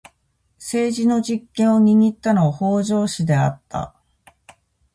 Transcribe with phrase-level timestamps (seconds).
[0.57, 3.93] 政治の実権を握ったのは北条氏であった。